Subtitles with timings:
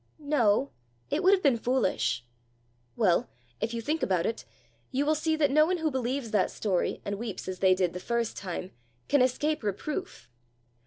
[0.17, 0.71] "No;
[1.11, 2.25] it would have been foolish."
[2.95, 4.45] "Well, if you think about it,
[4.89, 7.93] you will see that no one who believes that story, and weeps as they did
[7.93, 8.71] the first time,
[9.07, 10.27] can escape reproof.